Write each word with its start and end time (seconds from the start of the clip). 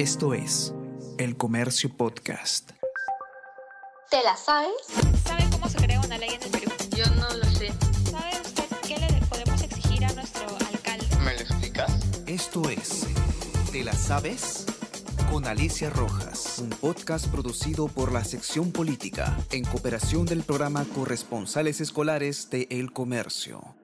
Esto 0.00 0.32
es 0.32 0.72
El 1.18 1.36
Comercio 1.36 1.94
Podcast. 1.94 2.70
¿Te 4.10 4.22
la 4.24 4.34
sabes? 4.34 4.72
¿Sabe 5.26 5.44
cómo 5.52 5.68
se 5.68 5.76
crea 5.76 6.00
una 6.00 6.16
ley 6.16 6.30
en 6.30 6.42
el 6.42 6.50
Perú? 6.50 6.70
Yo 6.96 7.04
no 7.16 7.28
lo 7.36 7.44
sé. 7.44 7.70
¿Sabe 8.10 8.40
usted 8.40 8.64
qué 8.88 8.96
le 8.96 9.26
podemos 9.26 9.60
exigir 9.60 10.02
a 10.06 10.12
nuestro 10.14 10.46
alcalde? 10.72 11.04
¿Me 11.22 11.34
lo 11.34 11.40
explicas? 11.40 11.92
Esto 12.26 12.70
es 12.70 13.08
¿Te 13.72 13.84
la 13.84 13.92
sabes? 13.92 14.64
Con 15.30 15.46
Alicia 15.46 15.90
Rojas, 15.90 16.60
un 16.60 16.70
podcast 16.70 17.26
producido 17.26 17.86
por 17.88 18.10
la 18.10 18.24
sección 18.24 18.72
política 18.72 19.36
en 19.50 19.66
cooperación 19.66 20.24
del 20.24 20.44
programa 20.44 20.86
Corresponsales 20.94 21.82
Escolares 21.82 22.48
de 22.48 22.66
El 22.70 22.94
Comercio. 22.94 23.74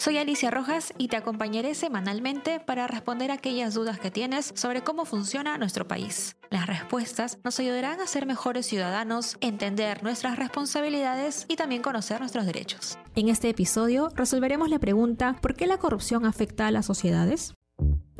Soy 0.00 0.16
Alicia 0.16 0.50
Rojas 0.50 0.94
y 0.96 1.08
te 1.08 1.18
acompañaré 1.18 1.74
semanalmente 1.74 2.58
para 2.58 2.86
responder 2.86 3.30
aquellas 3.30 3.74
dudas 3.74 4.00
que 4.00 4.10
tienes 4.10 4.50
sobre 4.56 4.80
cómo 4.82 5.04
funciona 5.04 5.58
nuestro 5.58 5.86
país. 5.86 6.36
Las 6.48 6.66
respuestas 6.66 7.38
nos 7.44 7.60
ayudarán 7.60 8.00
a 8.00 8.06
ser 8.06 8.24
mejores 8.24 8.64
ciudadanos, 8.64 9.36
entender 9.42 10.02
nuestras 10.02 10.38
responsabilidades 10.38 11.44
y 11.48 11.56
también 11.56 11.82
conocer 11.82 12.18
nuestros 12.20 12.46
derechos. 12.46 12.96
En 13.14 13.28
este 13.28 13.50
episodio 13.50 14.08
resolveremos 14.16 14.70
la 14.70 14.78
pregunta 14.78 15.36
¿por 15.42 15.54
qué 15.54 15.66
la 15.66 15.76
corrupción 15.76 16.24
afecta 16.24 16.66
a 16.66 16.70
las 16.70 16.86
sociedades? 16.86 17.52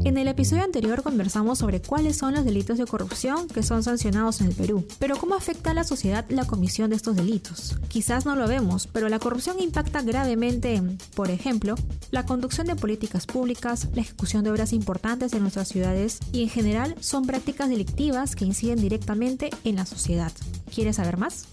En 0.03 0.17
el 0.17 0.29
episodio 0.29 0.65
anterior 0.65 1.03
conversamos 1.03 1.59
sobre 1.59 1.83
cuáles 1.83 2.17
son 2.17 2.35
los 2.35 2.45
delitos 2.45 2.79
de 2.79 2.87
corrupción 2.87 3.49
que 3.49 3.63
son 3.63 3.83
sancionados 3.83 4.41
en 4.41 4.47
el 4.47 4.55
Perú, 4.55 4.87
pero 4.99 5.17
cómo 5.17 5.35
afecta 5.35 5.73
a 5.73 5.75
la 5.75 5.85
sociedad 5.85 6.25
la 6.31 6.47
comisión 6.47 6.89
de 6.89 6.97
estos 6.97 7.17
delitos. 7.17 7.77
Quizás 7.89 8.25
no 8.25 8.35
lo 8.35 8.49
vemos, 8.49 8.87
pero 8.87 9.11
la 9.11 9.19
corrupción 9.19 9.61
impacta 9.61 10.01
gravemente 10.01 10.75
en, 10.75 10.97
por 11.15 11.31
ejemplo, 11.31 11.75
la 12.11 12.25
conducción 12.25 12.67
de 12.67 12.77
políticas 12.77 13.27
públicas, 13.27 13.89
la 13.95 14.01
ejecución 14.01 14.43
de 14.43 14.51
obras 14.51 14.73
importantes 14.73 15.35
en 15.35 15.43
nuestras 15.43 15.69
ciudades 15.69 16.19
y 16.33 16.45
en 16.45 16.49
general 16.49 16.97
son 17.01 17.27
prácticas 17.27 17.69
delictivas 17.69 18.35
que 18.35 18.47
inciden 18.47 18.81
directamente 18.81 19.51
en 19.65 19.77
la 19.77 19.85
sociedad. 19.85 20.33
¿Quieres 20.75 20.97
saber 20.97 21.19
más? 21.19 21.47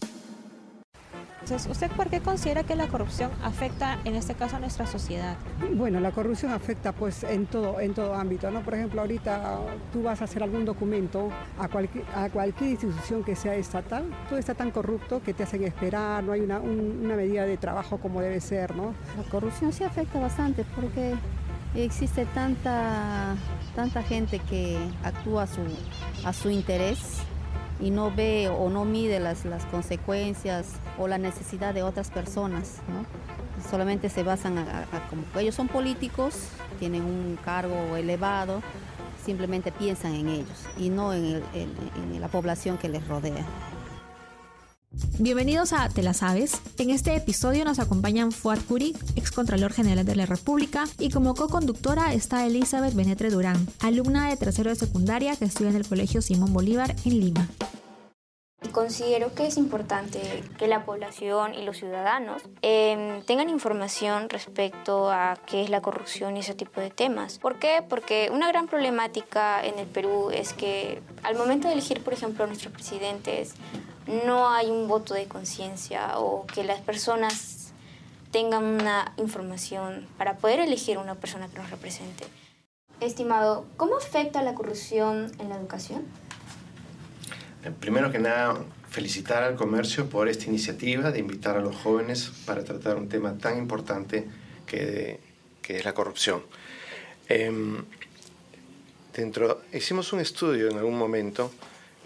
Entonces, 1.50 1.72
¿usted 1.72 1.90
por 1.92 2.10
qué 2.10 2.20
considera 2.20 2.64
que 2.64 2.76
la 2.76 2.88
corrupción 2.88 3.32
afecta 3.42 4.00
en 4.04 4.16
este 4.16 4.34
caso 4.34 4.58
a 4.58 4.60
nuestra 4.60 4.86
sociedad? 4.86 5.38
Bueno, 5.76 6.02
la 6.02 6.12
corrupción 6.12 6.52
afecta 6.52 6.92
pues 6.92 7.24
en 7.24 7.46
todo, 7.46 7.80
en 7.80 7.94
todo 7.94 8.16
ámbito, 8.16 8.52
¿no? 8.52 8.60
Por 8.64 8.74
ejemplo, 8.74 9.00
ahorita 9.00 9.60
tú 9.94 10.04
vas 10.04 10.20
a 10.20 10.26
hacer 10.26 10.44
algún 10.44 10.66
documento 10.66 11.30
a 11.58 11.70
cualquier, 11.70 12.04
a 12.14 12.28
cualquier 12.30 12.72
institución 12.72 13.24
que 13.24 13.38
sea 13.38 13.56
estatal, 13.56 14.04
todo 14.28 14.38
está 14.38 14.56
tan 14.56 14.72
corrupto 14.72 15.24
que 15.24 15.34
te 15.34 15.44
hacen 15.44 15.64
esperar, 15.64 16.22
no 16.22 16.34
hay 16.34 16.42
una, 16.42 16.60
un- 16.60 17.00
una 17.06 17.16
medida 17.16 17.46
de 17.46 17.56
trabajo 17.56 17.98
como 17.98 18.20
debe 18.20 18.42
ser, 18.42 18.76
¿no? 18.76 18.94
La 19.16 19.24
corrupción 19.32 19.72
sí 19.72 19.86
afecta 19.86 20.20
bastante 20.20 20.66
porque 20.76 21.16
existe 21.76 22.26
tanta, 22.26 23.36
tanta 23.74 24.04
gente 24.04 24.40
que 24.40 24.78
actúa 25.02 25.44
a 25.44 25.48
su, 25.48 25.62
a 26.26 26.34
su 26.34 26.50
interés 26.50 27.20
y 27.80 27.92
no 27.92 28.12
ve 28.14 28.50
o 28.50 28.70
no 28.70 28.86
mide 28.86 29.20
las, 29.20 29.46
las 29.46 29.66
consecuencias 29.66 30.68
o 30.98 31.08
la 31.08 31.18
necesidad 31.18 31.74
de 31.74 31.84
otras 31.84 32.10
personas. 32.10 32.78
¿no? 32.88 33.06
Solamente 33.70 34.10
se 34.10 34.24
basan 34.24 34.58
a, 34.58 34.86
como 35.10 35.24
ellos 35.40 35.56
son 35.56 35.68
políticos, 35.68 36.36
tienen 36.80 37.04
un 37.04 37.38
cargo 37.44 37.96
elevado, 37.96 38.62
simplemente 39.26 39.72
piensan 39.72 40.14
en 40.16 40.30
ellos 40.30 40.66
y 40.78 40.90
no 40.90 41.14
en, 41.14 41.26
el- 41.26 41.44
en 42.14 42.22
la 42.22 42.28
población 42.30 42.78
que 42.78 42.90
les 42.90 43.08
rodea. 43.08 43.46
Bienvenidos 45.20 45.74
a 45.74 45.90
Te 45.90 46.04
la 46.04 46.14
Sabes. 46.14 46.62
En 46.78 46.92
este 46.92 47.16
episodio 47.16 47.66
nos 47.66 47.80
acompañan 47.80 48.32
Fuad 48.32 48.60
Curi, 48.68 48.96
ex 49.16 49.32
Contralor 49.32 49.74
General 49.74 50.06
de 50.06 50.16
la 50.16 50.28
República, 50.28 50.84
y 51.00 51.10
como 51.10 51.34
co-conductora 51.34 52.14
está 52.14 52.46
Elizabeth 52.46 52.94
Benetre 52.94 53.32
Durán, 53.32 53.68
alumna 53.82 54.30
de 54.30 54.38
tercero 54.38 54.70
de 54.70 54.76
secundaria 54.76 55.36
que 55.36 55.46
estudia 55.46 55.72
en 55.72 55.76
el 55.76 55.88
Colegio 55.88 56.22
Simón 56.22 56.54
Bolívar 56.54 56.96
en 57.04 57.20
Lima. 57.20 57.48
Considero 58.72 59.34
que 59.34 59.48
es 59.48 59.58
importante 59.58 60.20
que 60.60 60.68
la 60.68 60.86
población 60.86 61.56
y 61.56 61.64
los 61.64 61.78
ciudadanos 61.78 62.44
eh, 62.62 63.24
tengan 63.26 63.50
información 63.50 64.30
respecto 64.30 65.10
a 65.10 65.36
qué 65.48 65.64
es 65.64 65.72
la 65.72 65.82
corrupción 65.82 66.38
y 66.38 66.42
ese 66.42 66.54
tipo 66.54 66.80
de 66.80 66.92
temas. 66.92 67.40
¿Por 67.40 67.58
qué? 67.58 67.84
Porque 67.90 68.30
una 68.32 68.48
gran 68.50 68.68
problemática 68.68 69.66
en 69.66 69.80
el 69.80 69.88
Perú 69.88 70.30
es 70.32 70.54
que 70.54 71.02
al 71.24 71.36
momento 71.36 71.68
de 71.68 71.74
elegir, 71.74 72.04
por 72.04 72.14
ejemplo, 72.14 72.44
a 72.44 72.48
nuestros 72.48 72.72
presidentes, 72.72 73.56
no 74.08 74.50
hay 74.50 74.70
un 74.70 74.88
voto 74.88 75.14
de 75.14 75.28
conciencia 75.28 76.18
o 76.18 76.46
que 76.48 76.64
las 76.64 76.82
personas 76.82 77.74
tengan 78.32 78.64
una 78.64 79.14
información 79.18 80.08
para 80.18 80.38
poder 80.38 80.60
elegir 80.60 80.98
una 80.98 81.16
persona 81.16 81.48
que 81.48 81.60
nos 81.60 81.70
represente. 81.70 82.26
Estimado, 83.00 83.66
¿cómo 83.78 83.98
afecta 83.98 84.42
la 84.42 84.54
corrupción 84.56 85.32
en 85.40 85.50
la 85.50 85.56
educación? 85.56 86.04
Eh, 87.64 87.72
Primero 87.80 88.12
que 88.12 88.20
nada, 88.20 88.58
felicitar 88.90 89.44
al 89.44 89.56
comercio 89.56 90.10
por 90.10 90.28
esta 90.28 90.46
iniciativa 90.46 91.12
de 91.12 91.20
invitar 91.20 91.58
a 91.58 91.62
los 91.62 91.76
jóvenes 91.76 92.32
para 92.46 92.64
tratar 92.64 92.98
un 92.98 93.10
tema 93.10 93.38
tan 93.38 93.58
importante 93.58 94.28
que, 94.66 95.20
que 95.62 95.78
es 95.78 95.86
la 95.86 95.94
corrupción. 95.94 96.42
Em, 97.30 97.84
dentro, 99.14 99.62
hicimos 99.74 100.14
un 100.14 100.22
estudio 100.22 100.70
en 100.70 100.78
algún 100.78 100.98
momento 100.98 101.52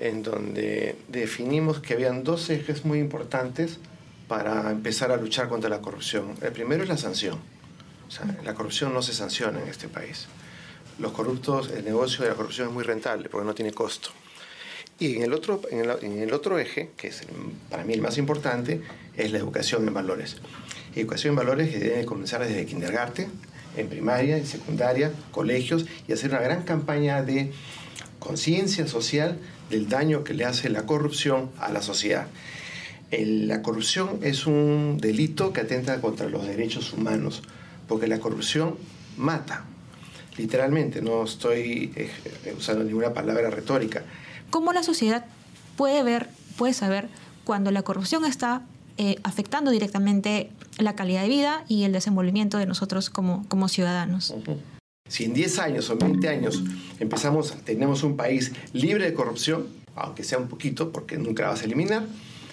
en 0.02 0.24
donde 0.24 0.96
definimos 1.10 1.80
que 1.80 1.94
habían 1.94 2.24
dos 2.24 2.50
ejes 2.50 2.84
muy 2.86 3.00
importantes 3.00 3.78
para 4.28 4.72
empezar 4.72 5.12
a 5.12 5.18
luchar 5.18 5.48
contra 5.48 5.70
la 5.70 5.80
corrupción. 5.80 6.34
El 6.42 6.52
primero 6.52 6.82
es 6.84 6.90
la 6.90 6.98
sanción. 6.98 7.38
O 8.08 8.12
sea, 8.12 8.26
la 8.44 8.54
corrupción 8.56 8.94
no 8.94 9.02
se 9.04 9.14
sanciona 9.14 9.62
en 9.62 9.68
este 9.70 9.88
país. 9.88 10.26
Los 10.98 11.12
corruptos, 11.12 11.70
el 11.72 11.86
negocio 11.86 12.24
de 12.24 12.32
la 12.32 12.36
corrupción 12.36 12.70
es 12.70 12.74
muy 12.74 12.84
rentable 12.84 13.30
porque 13.30 13.46
no 13.46 13.54
tiene 13.54 13.72
costo. 13.74 14.10
Y 15.00 15.18
en 15.18 15.24
el 15.24 15.34
otro, 15.34 15.62
en 15.70 15.80
el, 15.82 15.92
en 16.02 16.20
el 16.20 16.34
otro 16.34 16.58
eje, 16.60 16.92
que 16.98 17.08
es 17.10 17.22
el- 17.22 17.28
para 17.70 17.84
mí 17.84 17.94
el 17.94 18.02
más 18.02 18.18
importante, 18.18 18.82
es 19.16 19.32
la 19.32 19.38
educación 19.38 19.88
en 19.88 19.94
valores. 19.94 20.38
Educación 20.96 21.32
en 21.34 21.36
valores 21.38 21.70
que 21.70 21.80
debe 21.80 22.06
comenzar 22.06 22.46
desde 22.46 22.66
kindergarten, 22.66 23.32
en 23.78 23.88
primaria, 23.88 24.38
en 24.38 24.46
secundaria, 24.48 25.12
colegios, 25.32 25.86
y 26.08 26.14
hacer 26.14 26.32
una 26.32 26.42
gran 26.42 26.64
campaña 26.64 27.24
de 27.24 27.52
conciencia 28.22 28.88
social 28.88 29.38
del 29.70 29.90
daño 29.90 30.24
que 30.24 30.34
le 30.34 30.46
hace 30.46 30.70
la 30.70 30.86
corrupción 30.86 31.50
a 31.60 31.72
la 31.72 31.82
sociedad. 31.82 32.28
El- 33.10 33.48
la 33.50 33.62
corrupción 33.62 34.20
es 34.22 34.46
un 34.46 35.00
delito 35.02 35.52
que 35.52 35.62
atenta 35.62 36.00
contra 36.00 36.30
los 36.30 36.46
derechos 36.48 36.94
humanos, 36.94 37.42
porque 37.88 38.08
la 38.08 38.20
corrupción 38.20 38.76
mata. 39.18 39.66
Literalmente, 40.38 41.02
no 41.02 41.24
estoy 41.26 41.92
eh, 41.96 42.10
usando 42.58 42.84
ninguna 42.86 43.14
palabra 43.14 43.50
retórica. 43.50 44.04
¿Cómo 44.50 44.72
la 44.72 44.84
sociedad 44.84 45.26
puede 45.76 46.04
ver, 46.04 46.30
puede 46.58 46.74
saber 46.74 47.10
cuando 47.44 47.72
la 47.72 47.82
corrupción 47.82 48.24
está 48.24 48.62
eh, 48.98 49.16
afectando 49.24 49.72
directamente 49.72 50.52
la 50.78 50.96
calidad 50.96 51.24
de 51.24 51.30
vida 51.30 51.64
y 51.68 51.84
el 51.84 51.92
desenvolvimiento 51.92 52.58
de 52.60 52.66
nosotros 52.68 53.10
como, 53.10 53.46
como 53.50 53.68
ciudadanos? 53.68 54.34
Si 55.12 55.26
en 55.26 55.34
10 55.34 55.60
años 55.60 55.90
o 55.90 55.98
20 55.98 56.30
años 56.30 56.64
empezamos, 57.02 57.54
tenemos 57.66 58.02
un 58.04 58.16
país 58.16 58.54
libre 58.72 59.04
de 59.04 59.14
corrupción, 59.14 59.68
aunque 59.94 60.24
sea 60.24 60.38
un 60.38 60.48
poquito, 60.48 60.94
porque 60.94 61.18
nunca 61.18 61.44
la 61.44 61.50
vas 61.50 61.64
a 61.64 61.66
eliminar, 61.66 62.06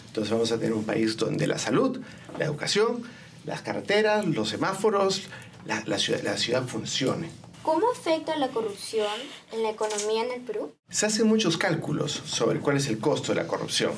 entonces 0.08 0.32
vamos 0.32 0.50
a 0.50 0.58
tener 0.58 0.72
un 0.72 0.82
país 0.82 1.16
donde 1.16 1.46
la 1.46 1.56
salud, 1.60 2.00
la 2.36 2.46
educación, 2.46 3.04
las 3.46 3.62
carreteras, 3.62 4.26
los 4.26 4.48
semáforos, 4.48 5.28
la, 5.66 5.84
la 5.86 5.98
ciudad, 5.98 6.20
la 6.24 6.36
ciudad 6.36 6.66
funcione. 6.66 7.30
¿Cómo 7.62 7.92
afecta 7.92 8.34
la 8.34 8.48
corrupción 8.48 9.06
en 9.52 9.62
la 9.62 9.70
economía 9.70 10.24
en 10.24 10.32
el 10.32 10.40
Perú? 10.40 10.72
Se 10.90 11.06
hacen 11.06 11.28
muchos 11.28 11.58
cálculos 11.58 12.10
sobre 12.10 12.58
cuál 12.58 12.78
es 12.78 12.88
el 12.88 12.98
costo 12.98 13.32
de 13.32 13.40
la 13.40 13.46
corrupción. 13.46 13.92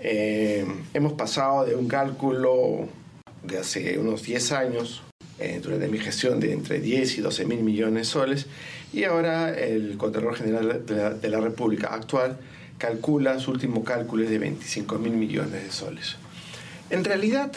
Eh, 0.00 0.64
hemos 0.94 1.14
pasado 1.14 1.64
de 1.64 1.74
un 1.74 1.88
cálculo 1.88 2.88
de 3.42 3.58
hace 3.58 3.98
unos 3.98 4.22
10 4.22 4.52
años, 4.52 5.02
eh, 5.38 5.60
durante 5.62 5.88
mi 5.88 5.98
gestión, 5.98 6.40
de 6.40 6.52
entre 6.52 6.80
10 6.80 7.18
y 7.18 7.20
12 7.20 7.44
mil 7.44 7.62
millones 7.62 7.94
de 7.94 8.04
soles, 8.04 8.46
y 8.92 9.04
ahora 9.04 9.50
el 9.56 9.96
Contralor 9.96 10.34
General 10.36 10.82
de 10.86 10.94
la, 10.96 11.10
de 11.10 11.28
la 11.28 11.40
República 11.40 11.88
actual 11.94 12.38
calcula, 12.78 13.38
su 13.40 13.50
último 13.50 13.82
cálculo 13.84 14.24
es 14.24 14.30
de 14.30 14.38
25 14.38 14.98
mil 14.98 15.12
millones 15.12 15.62
de 15.64 15.70
soles. 15.70 16.16
En 16.90 17.04
realidad 17.04 17.52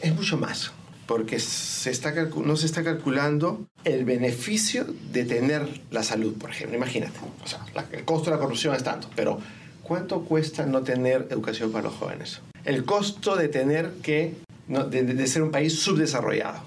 es 0.00 0.14
mucho 0.14 0.36
más, 0.36 0.72
porque 1.06 1.38
se 1.38 1.90
está 1.90 2.12
no 2.12 2.56
se 2.56 2.66
está 2.66 2.84
calculando 2.84 3.66
el 3.84 4.04
beneficio 4.04 4.86
de 5.12 5.24
tener 5.24 5.80
la 5.90 6.02
salud, 6.02 6.34
por 6.34 6.50
ejemplo. 6.50 6.76
Imagínate, 6.76 7.18
o 7.44 7.46
sea, 7.46 7.64
la- 7.74 7.86
el 7.92 8.04
costo 8.04 8.30
de 8.30 8.36
la 8.36 8.42
corrupción 8.42 8.74
es 8.74 8.82
tanto, 8.84 9.08
pero 9.16 9.38
¿cuánto 9.82 10.20
cuesta 10.22 10.66
no 10.66 10.82
tener 10.82 11.28
educación 11.30 11.72
para 11.72 11.84
los 11.84 11.94
jóvenes? 11.94 12.40
El 12.64 12.84
costo 12.84 13.36
de 13.36 13.48
tener 13.48 13.90
que, 14.02 14.34
no- 14.68 14.84
de- 14.84 15.02
de 15.04 15.26
ser 15.26 15.42
un 15.42 15.50
país 15.50 15.78
subdesarrollado. 15.80 16.60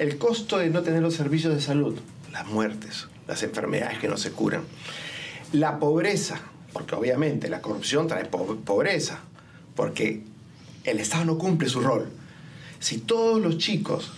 El 0.00 0.16
costo 0.16 0.56
de 0.56 0.70
no 0.70 0.80
tener 0.80 1.02
los 1.02 1.12
servicios 1.12 1.54
de 1.54 1.60
salud, 1.60 1.98
las 2.32 2.46
muertes, 2.46 3.08
las 3.28 3.42
enfermedades 3.42 3.98
que 3.98 4.08
no 4.08 4.16
se 4.16 4.32
curan. 4.32 4.62
La 5.52 5.78
pobreza, 5.78 6.40
porque 6.72 6.94
obviamente 6.94 7.50
la 7.50 7.60
corrupción 7.60 8.08
trae 8.08 8.24
po- 8.24 8.56
pobreza, 8.64 9.18
porque 9.76 10.22
el 10.84 11.00
Estado 11.00 11.26
no 11.26 11.36
cumple 11.36 11.68
su 11.68 11.82
rol. 11.82 12.08
Si 12.78 12.96
todos 12.96 13.42
los 13.42 13.58
chicos, 13.58 14.10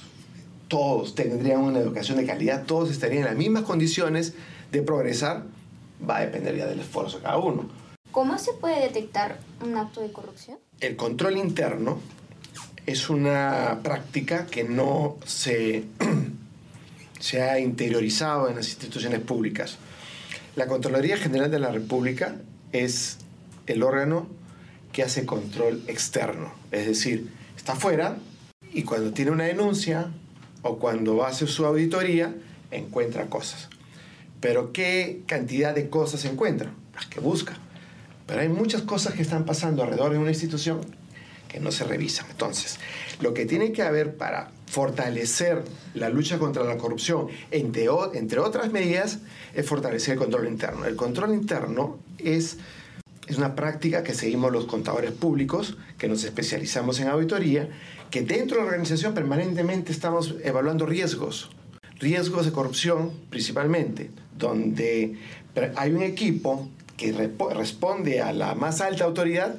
todos 0.68 1.16
tendrían 1.16 1.58
una 1.62 1.80
educación 1.80 2.16
de 2.18 2.26
calidad, 2.26 2.62
todos 2.64 2.88
estarían 2.88 3.22
en 3.22 3.28
las 3.30 3.36
mismas 3.36 3.64
condiciones 3.64 4.34
de 4.70 4.82
progresar 4.82 5.46
va 6.08 6.18
a 6.18 6.20
depender 6.20 6.56
ya 6.56 6.66
del 6.66 6.78
esfuerzo 6.78 7.16
de 7.16 7.24
cada 7.24 7.38
uno. 7.38 7.68
¿Cómo 8.12 8.38
se 8.38 8.52
puede 8.52 8.80
detectar 8.82 9.40
un 9.60 9.76
acto 9.76 10.00
de 10.00 10.12
corrupción? 10.12 10.58
El 10.78 10.94
control 10.94 11.38
interno 11.38 11.98
es 12.86 13.10
una 13.10 13.80
práctica 13.82 14.46
que 14.46 14.64
no 14.64 15.16
se, 15.24 15.84
se 17.20 17.42
ha 17.42 17.58
interiorizado 17.58 18.48
en 18.48 18.56
las 18.56 18.68
instituciones 18.68 19.20
públicas. 19.20 19.78
La 20.56 20.66
Contraloría 20.66 21.16
General 21.16 21.50
de 21.50 21.58
la 21.58 21.70
República 21.70 22.36
es 22.72 23.18
el 23.66 23.82
órgano 23.82 24.26
que 24.92 25.02
hace 25.02 25.24
control 25.24 25.82
externo, 25.86 26.52
es 26.70 26.86
decir, 26.86 27.30
está 27.56 27.74
fuera 27.74 28.16
y 28.72 28.82
cuando 28.82 29.12
tiene 29.12 29.30
una 29.30 29.44
denuncia 29.44 30.10
o 30.62 30.78
cuando 30.78 31.24
hace 31.24 31.46
su 31.46 31.64
auditoría, 31.64 32.34
encuentra 32.70 33.26
cosas. 33.26 33.68
Pero 34.40 34.72
¿qué 34.72 35.22
cantidad 35.26 35.74
de 35.74 35.88
cosas 35.88 36.24
encuentra? 36.24 36.72
Las 36.94 37.06
que 37.06 37.20
busca. 37.20 37.56
Pero 38.26 38.40
hay 38.40 38.48
muchas 38.48 38.82
cosas 38.82 39.14
que 39.14 39.22
están 39.22 39.44
pasando 39.44 39.82
alrededor 39.82 40.12
de 40.12 40.18
una 40.18 40.30
institución 40.30 40.80
que 41.52 41.60
no 41.60 41.70
se 41.70 41.84
revisan. 41.84 42.26
Entonces, 42.30 42.78
lo 43.20 43.34
que 43.34 43.44
tiene 43.46 43.72
que 43.72 43.82
haber 43.82 44.16
para 44.16 44.50
fortalecer 44.66 45.62
la 45.94 46.08
lucha 46.08 46.38
contra 46.38 46.64
la 46.64 46.78
corrupción, 46.78 47.28
entre, 47.50 47.88
entre 48.14 48.40
otras 48.40 48.72
medidas, 48.72 49.18
es 49.54 49.66
fortalecer 49.66 50.14
el 50.14 50.18
control 50.18 50.48
interno. 50.48 50.86
El 50.86 50.96
control 50.96 51.34
interno 51.34 51.98
es, 52.18 52.56
es 53.28 53.36
una 53.36 53.54
práctica 53.54 54.02
que 54.02 54.14
seguimos 54.14 54.50
los 54.50 54.64
contadores 54.64 55.12
públicos, 55.12 55.76
que 55.98 56.08
nos 56.08 56.24
especializamos 56.24 57.00
en 57.00 57.08
auditoría, 57.08 57.68
que 58.10 58.22
dentro 58.22 58.56
de 58.56 58.62
la 58.62 58.68
organización 58.68 59.12
permanentemente 59.12 59.92
estamos 59.92 60.34
evaluando 60.42 60.86
riesgos, 60.86 61.50
riesgos 61.98 62.46
de 62.46 62.52
corrupción 62.52 63.12
principalmente, 63.28 64.10
donde 64.38 65.18
hay 65.76 65.92
un 65.92 66.02
equipo 66.02 66.68
que 66.96 67.12
responde 67.54 68.22
a 68.22 68.32
la 68.32 68.54
más 68.54 68.80
alta 68.80 69.04
autoridad, 69.04 69.56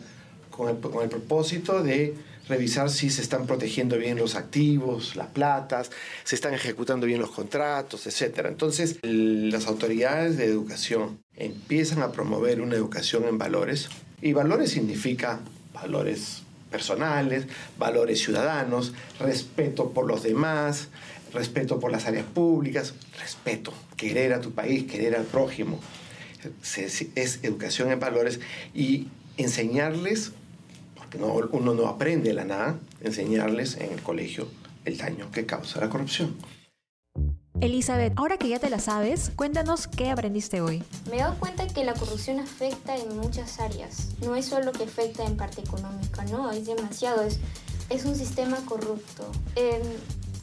con 0.56 0.70
el, 0.70 0.78
con 0.78 1.04
el 1.04 1.10
propósito 1.10 1.84
de 1.84 2.16
revisar 2.48 2.90
si 2.90 3.10
se 3.10 3.22
están 3.22 3.48
protegiendo 3.48 3.98
bien 3.98 4.18
los 4.18 4.36
activos, 4.36 5.16
las 5.16 5.28
platas, 5.28 5.92
se 6.24 6.36
están 6.36 6.54
ejecutando 6.54 7.06
bien 7.06 7.20
los 7.20 7.32
contratos, 7.32 8.06
etc. 8.08 8.46
Entonces, 8.48 9.00
las 9.02 9.68
autoridades 9.68 10.38
de 10.38 10.46
educación 10.46 11.20
empiezan 11.36 12.02
a 12.02 12.12
promover 12.12 12.62
una 12.62 12.76
educación 12.76 13.26
en 13.26 13.38
valores, 13.38 13.90
y 14.22 14.34
valores 14.34 14.72
significa 14.72 15.40
valores 15.74 16.44
personales, 16.72 17.46
valores 17.78 18.22
ciudadanos, 18.22 18.94
respeto 19.20 19.92
por 19.92 20.08
los 20.08 20.24
demás, 20.24 20.90
respeto 21.34 21.80
por 21.80 21.92
las 21.92 22.06
áreas 22.06 22.26
públicas, 22.26 22.94
respeto, 23.20 23.74
querer 23.98 24.34
a 24.34 24.42
tu 24.42 24.52
país, 24.52 24.86
querer 24.86 25.16
al 25.16 25.26
prójimo. 25.26 25.80
Es 26.64 27.40
educación 27.44 27.92
en 27.92 28.00
valores 28.00 28.40
y 28.74 29.08
enseñarles 29.38 30.32
uno 31.15 31.74
no 31.74 31.88
aprende 31.88 32.30
de 32.30 32.36
la 32.36 32.45
nada, 32.45 32.80
enseñarles 33.01 33.77
en 33.77 33.92
el 33.92 34.01
colegio 34.01 34.48
el 34.86 34.98
daño 34.98 35.31
que 35.31 35.45
causa 35.45 35.80
la 35.80 35.89
corrupción. 35.89 36.36
Elizabeth, 37.62 38.13
ahora 38.18 38.38
que 38.38 38.50
ya 38.50 38.60
te 38.60 38.69
la 38.69 38.80
sabes, 38.80 39.31
cuéntanos 39.36 39.88
qué 39.88 40.10
aprendiste 40.10 40.60
hoy. 40.60 40.83
Me 41.10 41.18
he 41.18 41.19
dado 41.19 41.39
cuenta 41.39 41.68
que 41.68 41.86
la 41.86 41.94
corrupción 41.94 42.39
afecta 42.39 42.98
en 42.98 43.18
muchas 43.18 43.60
áreas. 43.60 44.10
No 44.21 44.36
es 44.36 44.45
solo 44.45 44.71
que 44.74 44.83
afecta 44.83 45.24
en 45.24 45.38
parte 45.38 45.62
económica, 45.62 46.25
no, 46.25 46.51
es 46.51 46.65
demasiado. 46.65 47.21
Es, 47.21 47.39
es 47.89 48.06
un 48.06 48.15
sistema 48.15 48.57
corrupto. 48.65 49.31
Em, 49.56 49.81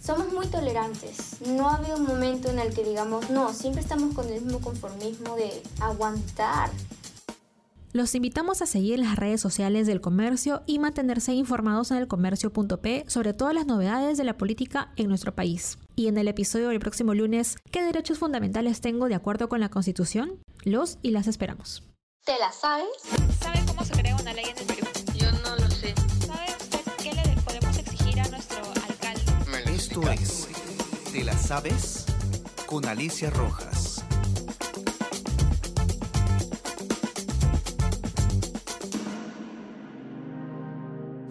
somos 0.03 0.33
muy 0.33 0.47
tolerantes. 0.47 1.43
No 1.47 1.69
ha 1.69 1.77
habido 1.77 1.97
un 1.97 2.07
momento 2.07 2.51
en 2.51 2.59
el 2.59 2.73
que 2.73 2.85
digamos, 2.85 3.29
no, 3.29 3.53
siempre 3.53 3.83
estamos 3.83 4.15
con 4.15 4.27
el 4.29 4.41
mismo 4.41 4.61
conformismo 4.61 5.37
de 5.37 5.63
aguantar 5.81 6.71
los 7.93 8.15
invitamos 8.15 8.63
a 8.63 8.67
seguir 8.67 8.99
las 8.99 9.17
redes 9.17 9.41
sociales 9.41 9.87
del 9.87 10.01
comercio 10.01 10.63
y 10.67 10.79
mantenerse 10.79 11.33
informados 11.33 11.91
en 11.91 11.97
el 11.97 12.07
comercio.p 12.07 13.05
sobre 13.09 13.35
todas 13.35 13.55
las 13.55 13.67
novedades 13.67 14.17
de 14.17 14.25
la 14.25 14.37
política 14.37 14.93
en 14.97 15.09
nuestro 15.09 15.35
país. 15.35 15.79
Y 15.97 16.07
en 16.07 16.17
el 16.17 16.29
episodio 16.29 16.69
del 16.69 16.79
próximo 16.79 17.15
lunes, 17.15 17.57
¿qué 17.71 17.83
derechos 17.83 18.19
fundamentales 18.19 18.81
tengo 18.81 19.09
de 19.09 19.17
acuerdo 19.17 19.49
con 19.49 19.61
la 19.61 19.71
Constitución? 19.71 20.41
Los 20.63 20.99
y 21.03 21.11
las 21.11 21.27
esperamos. 21.27 21.83
¿Te 22.25 22.39
la 22.39 22.53
sabes? 22.53 22.87
¿Sabe 23.41 23.61
cómo 23.67 23.85
se 23.85 23.93
crea 23.93 24.17
una 24.17 24.33
ley 24.35 24.45
en 24.45 24.59
el 24.59 24.67
Perú? 24.67 24.87
Yo 25.17 25.33
no 25.33 25.57
lo 25.57 25.71
sé. 25.71 25.95
¿Sabe 26.25 26.47
usted 26.61 26.81
qué 27.03 27.13
le 27.13 27.43
podemos 27.43 27.77
exigir 27.79 28.21
a 28.21 28.29
nuestro 28.29 28.59
alcalde? 28.89 29.75
Esto 29.75 30.09
es 30.11 30.49
¿Te 31.13 31.25
la 31.25 31.37
sabes? 31.37 32.07
Con 32.67 32.85
Alicia 32.85 33.31
Rojas. 33.31 34.05